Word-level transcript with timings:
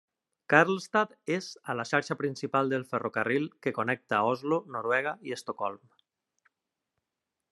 Karlstad 0.51 1.11
és 1.35 1.49
a 1.73 1.75
la 1.79 1.85
xarxa 1.89 2.17
principal 2.21 2.71
del 2.73 2.87
ferrocarril 2.95 3.45
que 3.65 3.75
connecta 3.81 4.23
Oslo, 4.31 4.61
Noruega, 4.77 5.15
i 5.31 5.37
Estocolm. 5.39 5.79